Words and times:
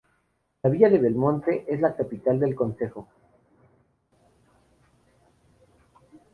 La 0.63 0.69
villa 0.71 0.89
de 0.89 0.97
Belmonte 0.97 1.63
es 1.71 1.79
la 1.79 1.95
capital 1.95 2.39
del 2.39 2.55
concejo. 2.55 3.07